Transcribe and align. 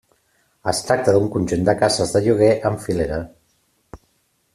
Es 0.71 0.79
tracta 0.85 1.13
d'un 1.17 1.27
conjunt 1.35 1.67
de 1.69 1.75
cases 1.83 2.13
de 2.15 2.21
lloguer 2.29 2.49
en 2.71 2.79
filera. 2.87 3.21